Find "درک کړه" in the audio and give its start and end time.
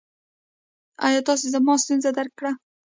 2.17-2.51